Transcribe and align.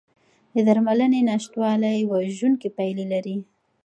د 0.53 0.55
درملنې 0.67 1.21
نشتوالی 1.29 1.99
وژونکي 2.11 2.69
پایلې 2.77 3.05
لري. 3.13 3.37